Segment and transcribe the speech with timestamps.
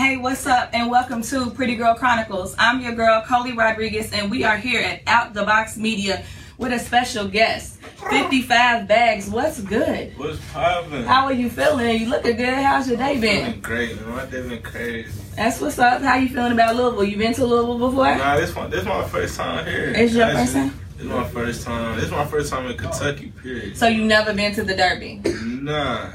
[0.00, 0.70] Hey, what's up?
[0.72, 2.54] And welcome to Pretty Girl Chronicles.
[2.58, 6.24] I'm your girl, Coley Rodriguez, and we are here at Out the Box Media
[6.56, 7.78] with a special guest.
[8.08, 9.28] 55 bags.
[9.28, 10.16] What's good?
[10.16, 11.04] What's poppin'?
[11.04, 12.00] How are you feeling?
[12.00, 12.54] You looking good?
[12.54, 13.44] How's your day been?
[13.44, 14.08] Feeling great, man.
[14.08, 15.20] My day been crazy.
[15.36, 16.00] That's what's up.
[16.00, 17.04] How you feeling about Louisville?
[17.04, 18.16] You been to Louisville before?
[18.16, 19.92] Nah, this one, this my first time here.
[19.94, 20.80] It's your Actually, first time?
[20.96, 22.00] This my first time.
[22.00, 23.32] This my first time in Kentucky.
[23.42, 23.76] Period.
[23.76, 25.20] So you never been to the Derby?
[25.44, 26.12] Nah.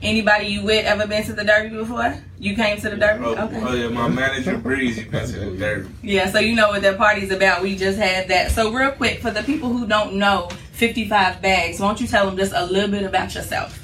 [0.00, 2.16] Anybody you with ever been to the Derby before?
[2.38, 3.24] You came to the Derby?
[3.24, 3.60] Oh, Okay.
[3.62, 5.88] oh yeah, my manager Breezy been to the derby.
[6.02, 7.62] Yeah, so you know what that party's about.
[7.62, 8.50] We just had that.
[8.52, 12.36] So real quick, for the people who don't know 55 bags, won't you tell them
[12.36, 13.78] just a little bit about yourself?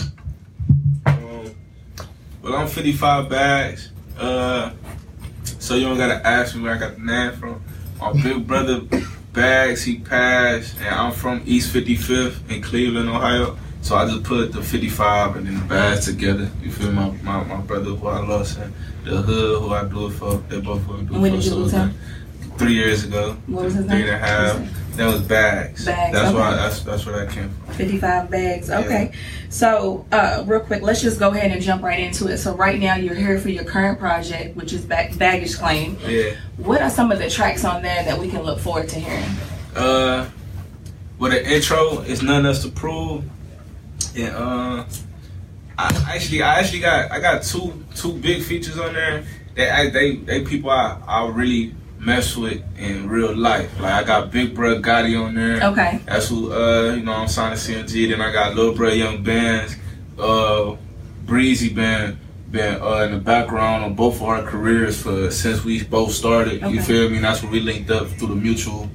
[1.06, 1.54] Um,
[2.40, 3.90] well, I'm 55 bags.
[4.18, 4.70] Uh,
[5.58, 7.62] so you don't gotta ask me where I got the name from.
[8.00, 8.80] My big brother
[9.34, 13.58] Bags, he passed, and I'm from East 55th in Cleveland, Ohio.
[13.84, 16.50] So I just put the 55 and then the bags together.
[16.62, 18.72] You feel my my, my brother who I lost and
[19.04, 20.36] the hood who I do it for.
[20.48, 21.36] They both who I do it When for.
[21.36, 21.94] did you So lose him?
[22.56, 23.36] Three years ago.
[23.46, 24.08] What was his Three name?
[24.08, 24.96] and a half.
[24.96, 25.84] That was bags.
[25.84, 26.38] Bags, That's okay.
[26.38, 26.50] why.
[26.54, 27.74] That's that's where that came from.
[27.74, 28.68] 55 bags.
[28.70, 28.78] Yeah.
[28.78, 29.12] Okay.
[29.50, 32.38] So, uh, real quick, let's just go ahead and jump right into it.
[32.38, 35.98] So, right now, you're here for your current project, which is Bag- Baggage Claim.
[36.06, 36.36] Yeah.
[36.56, 39.28] What are some of the tracks on there that we can look forward to hearing?
[39.76, 40.30] Uh,
[41.18, 43.24] with the intro, it's nothing else to prove.
[44.16, 44.84] And uh,
[45.78, 49.24] I actually, I actually got, I got two, two big features on there.
[49.56, 53.80] That I, they, they people I, I really mess with in real life.
[53.80, 55.62] Like I got Big Bro Gotti on there.
[55.70, 56.00] Okay.
[56.06, 58.10] That's who, uh, you know, I'm signed to CMG.
[58.10, 59.76] Then I got Lil Bro Young Bands,
[60.18, 60.76] uh,
[61.24, 62.18] Breezy Band,
[62.50, 66.62] been uh, in the background on both of our careers for since we both started.
[66.62, 66.72] Okay.
[66.72, 67.18] You feel me?
[67.18, 68.88] That's when we linked up through the mutual.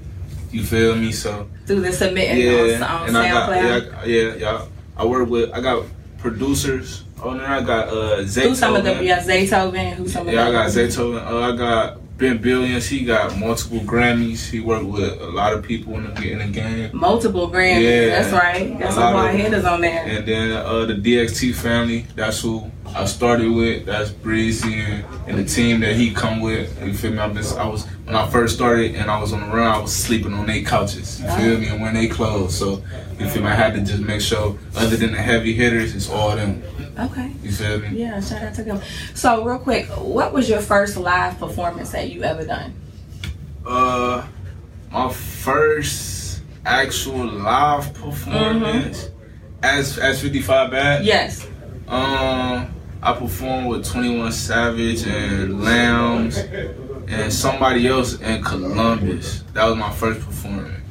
[0.52, 1.12] You feel me?
[1.12, 4.66] So Through the submitting yeah, on, on and I got yeah, yeah, yeah.
[5.00, 5.52] I work with.
[5.54, 5.86] I got
[6.18, 7.48] producers on there.
[7.48, 8.98] I got uh Who's some of them?
[8.98, 9.06] Zaytoven.
[9.06, 9.94] Yeah, Zaytoven.
[9.94, 10.54] Who's some of Yeah, I them?
[10.54, 11.26] got Zaytoven.
[11.26, 12.86] Uh, I got Ben Billions.
[12.88, 14.50] He got multiple Grammys.
[14.50, 16.90] He worked with a lot of people in the in the game.
[16.94, 17.82] Multiple Grammys.
[17.82, 18.20] Yeah.
[18.22, 18.78] That's right.
[18.92, 20.04] Some lot hard of- hitters on there.
[20.06, 22.06] And then uh, the DXT family.
[22.16, 23.86] That's who I started with.
[23.86, 26.84] That's Breezy and, and the team that he come with.
[26.86, 27.20] You feel me?
[27.20, 29.68] I was, I was when I first started and I was on the run.
[29.68, 31.22] I was sleeping on their couches.
[31.22, 31.68] You feel me?
[31.68, 32.82] And when they closed, so
[33.20, 33.50] you feel me?
[33.50, 36.64] I had to just make sure, other than the heavy hitters, it's all them.
[36.98, 37.32] Okay.
[37.44, 37.90] You feel me?
[37.90, 38.82] Yeah, shout out to them.
[39.14, 42.74] So, real quick, what was your first live performance that you ever done?
[43.64, 44.26] Uh,
[44.92, 49.12] my first actual live performance
[49.62, 51.06] as as 55 bad.
[51.06, 51.46] Yes.
[51.88, 56.38] Um, I performed with 21 Savage and Lambs
[57.08, 59.44] and somebody else in Columbus.
[59.54, 60.84] That was my first performance,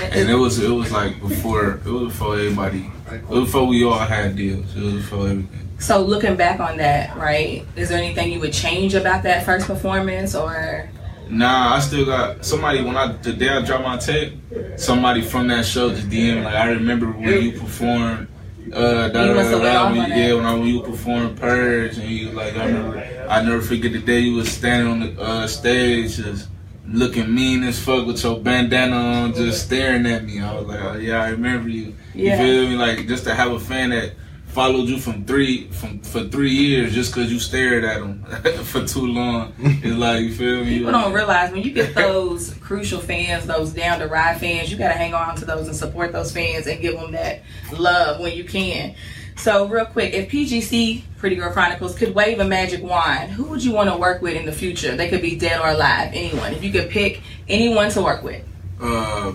[0.00, 2.90] and it was it was like before it was before everybody.
[3.12, 4.74] It was before we all had deals.
[4.74, 5.68] It was before everything.
[5.78, 9.66] So, looking back on that, right, is there anything you would change about that first
[9.66, 10.88] performance or?
[11.28, 14.34] Nah, I still got somebody when I the day I dropped my tape.
[14.76, 18.28] Somebody from that show just DM like I remember when you performed.
[18.72, 20.16] Uh, da, You da, da, da, when, that.
[20.16, 23.92] yeah, when I when you performed Purge and you like I remember I never forget
[23.92, 26.48] the day you was standing on the uh, stage just
[26.86, 30.40] looking mean as fuck with your bandana on, just staring at me.
[30.40, 31.94] I was like, oh, yeah, I remember you.
[32.14, 32.40] Yeah.
[32.42, 32.76] You feel me?
[32.76, 34.12] Like just to have a fan that
[34.52, 38.22] followed you from three from for three years just because you stared at them
[38.64, 39.52] for too long.
[39.58, 40.78] It's like you feel me?
[40.78, 44.76] People don't realize when you get those crucial fans, those down to ride fans, you
[44.78, 47.42] gotta hang on to those and support those fans and give them that
[47.78, 48.94] love when you can.
[49.36, 53.64] So, real quick, if PGC Pretty Girl Chronicles could wave a magic wand, who would
[53.64, 54.94] you want to work with in the future?
[54.96, 56.52] They could be dead or alive, anyone.
[56.52, 58.42] If you could pick anyone to work with,
[58.78, 59.32] Uh,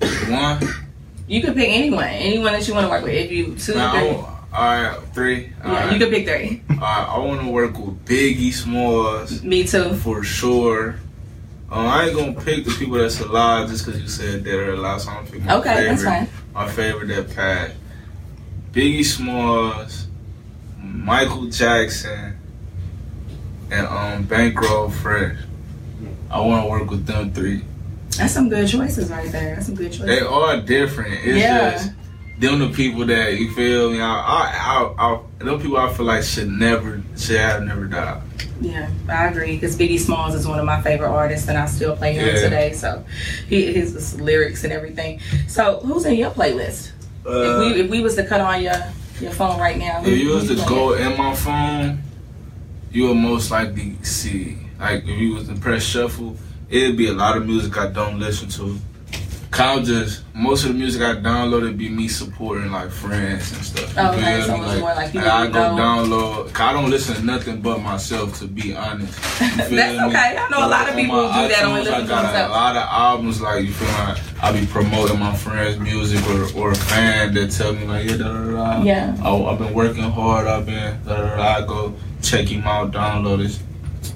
[0.28, 0.68] one.
[1.28, 3.12] you could pick anyone, anyone that you want to work with.
[3.14, 4.16] If you two, three,
[4.52, 5.50] all right, three.
[5.64, 5.92] All yeah, right.
[5.92, 6.62] you can pick three.
[6.70, 9.94] All right, I want to work with Biggie Smalls Me too.
[9.94, 10.96] for sure.
[11.70, 14.72] Um, I ain't gonna pick the people that's alive just because you said dead or
[14.72, 15.02] alive.
[15.02, 15.88] So I'm gonna pick my Okay, favorite.
[15.90, 16.28] that's fine.
[16.54, 17.74] My favorite that passed.
[18.72, 20.06] Biggie Smalls,
[20.78, 22.38] Michael Jackson,
[23.70, 25.36] and um Bankroll Fresh.
[26.30, 27.64] I want to work with them three.
[28.16, 29.54] That's some good choices right there.
[29.56, 30.06] That's some good choices.
[30.06, 31.14] They are different.
[31.24, 31.70] It's Yeah.
[31.72, 31.90] just
[32.38, 34.00] them the people that you feel me.
[34.00, 38.22] I, I, I, I, them people I feel like should never, should have never died.
[38.60, 39.54] Yeah, I agree.
[39.54, 42.40] Because Biggie Smalls is one of my favorite artists, and I still play him Yeah.
[42.42, 42.72] today.
[42.72, 43.04] So,
[43.48, 45.20] he, his, lyrics and everything.
[45.46, 46.92] So, who's in your playlist?
[47.24, 48.74] if Uh, we if we was to cut on your
[49.20, 52.02] your phone right now, if you was to go in my phone,
[52.90, 54.56] you would most likely see.
[54.80, 56.36] Like if you was to press shuffle,
[56.70, 58.78] it'd be a lot of music I don't listen to.
[59.52, 63.92] I'm just most of the music I downloaded be me supporting like friends and stuff.
[63.96, 65.82] Oh, okay, so it's more like I go know.
[65.82, 66.52] download.
[66.52, 69.20] Cause I don't listen to nothing but myself to be honest.
[69.40, 69.78] That's me?
[69.80, 70.36] okay.
[70.38, 72.82] I know a lot of people do that, iTunes, listen I got a lot of
[72.88, 77.34] albums like you feel like I be promoting my friends' music or or a fan
[77.34, 78.82] that tell me like yeah da da da.
[78.82, 79.16] Yeah.
[79.24, 80.46] Oh, I've been working hard.
[80.46, 81.42] I've been da da da.
[81.42, 83.58] I go check him out, download it,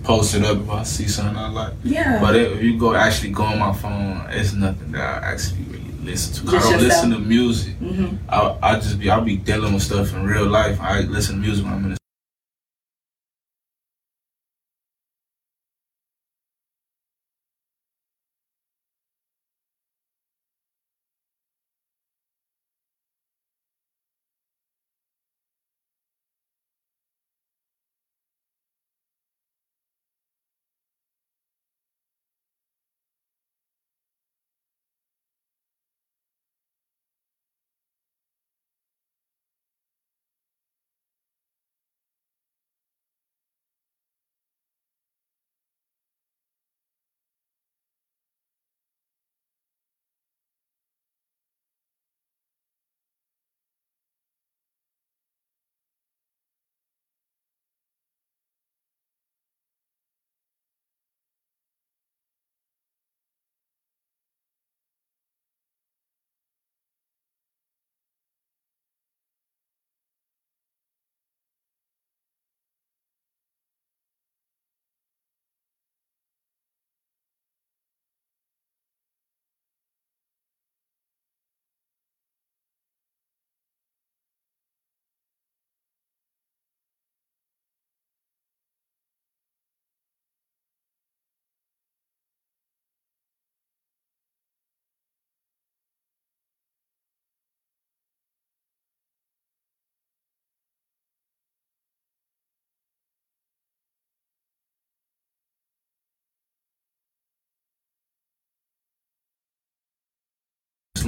[0.05, 1.73] post it up if I see something I like.
[1.83, 2.21] Yeah.
[2.21, 5.92] But if you go actually go on my phone, it's nothing that I actually really
[6.03, 6.57] listen to.
[6.57, 6.83] I don't yourself.
[6.83, 7.75] listen to music.
[7.77, 10.81] hmm I I just be I'll be dealing with stuff in real life.
[10.81, 11.97] I listen to music when I'm in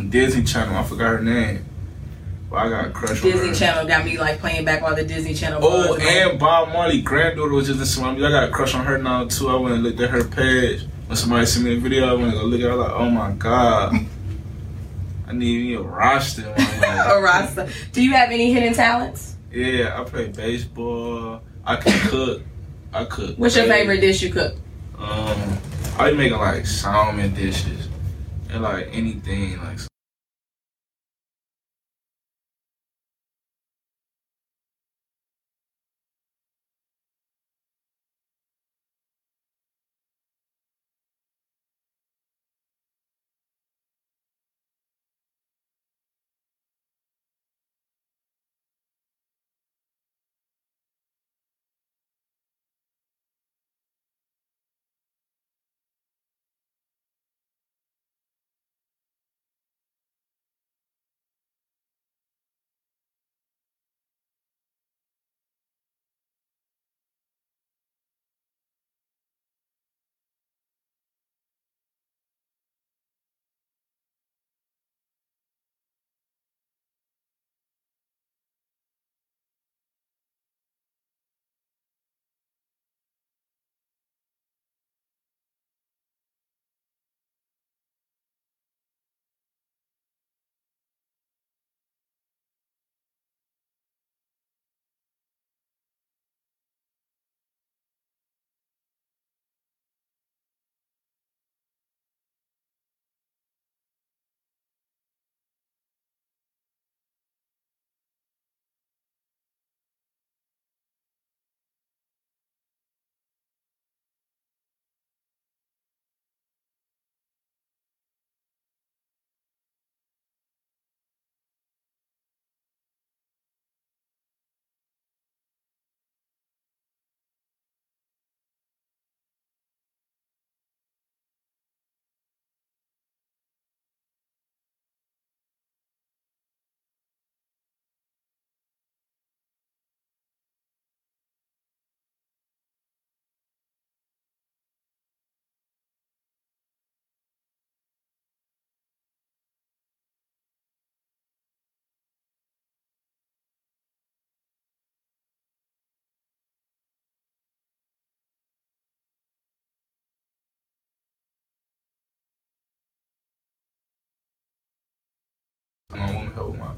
[0.05, 0.77] some Disney Channel.
[0.77, 1.65] I forgot her name.
[2.51, 3.55] But I got a crush on Disney her.
[3.55, 5.61] Channel got me like playing back all the Disney Channel.
[5.63, 8.27] Oh, and Bob Marley granddaughter was just listening to.
[8.27, 9.49] I got a crush on her now too.
[9.49, 10.87] I went and looked at her page.
[11.07, 12.73] When somebody sent me a video, I went to go look at her.
[12.73, 13.95] I was like, oh my god.
[15.27, 16.55] I need me a roster.
[17.07, 17.69] Oh, Rasta.
[17.93, 19.37] Do you have any hidden talents?
[19.53, 21.43] Yeah, I play baseball.
[21.65, 22.43] I can cook.
[22.93, 23.37] I cook.
[23.37, 24.55] What's your favorite dish you cook?
[24.97, 25.59] Um,
[25.99, 27.89] I be making like salmon dishes
[28.51, 29.79] and like anything like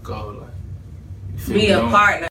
[0.06, 0.36] go.
[0.40, 2.24] Like, Be a partner.